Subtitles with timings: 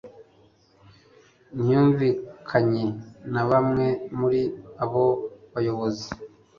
[1.53, 2.85] ntiyumvikanye
[3.33, 3.85] na bamwe
[4.19, 4.41] muri
[4.83, 5.05] abo
[5.53, 6.07] bayobozi